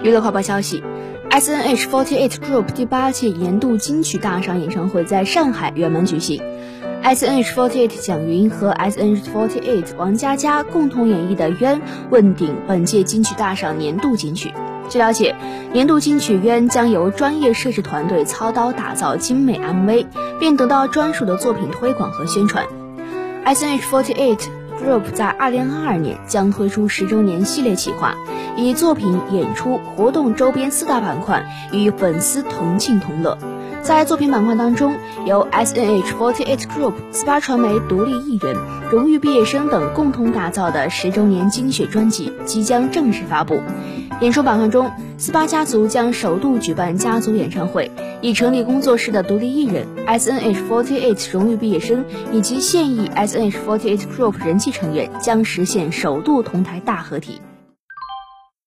[0.00, 0.82] 娱乐快报消息
[1.30, 6.40] snh forty eight group 第八届年度金曲大赏演唱会在上海圆满举行。
[7.02, 11.80] Snh forty eight 蒋云和 snh forty eight 王佳佳共同演绎的渊
[12.10, 14.52] 问鼎本届金曲大赏年度金曲。
[14.88, 15.34] 据了解
[15.72, 20.06] 年度金曲渊将由专业摄制团队操刀打造精美 mv
[20.38, 22.64] 并得到专属的作品推广和宣传。
[23.44, 24.46] Snh forty eight
[24.82, 28.14] Group 在二零二二年将推出十周年系列企划，
[28.56, 33.36] 以作品、演出、活动周边四大板块与粉丝同庆同乐。
[33.82, 38.56] 在作品板块当中，由 S N H Forty Eight Group、SPA 传媒独立艺人、
[38.90, 43.62] 荣誉毕业生等共同打造的十周年精选专辑即将正式发布。
[44.20, 57.40] 演出板块中，SPA 家族将首度举办家族演唱会，已成立工作室的独立艺人 S N H Forty Eight 荣誉毕业生以及现役 S N H Forty Eight Group 人气成员将实现首度同台大合体。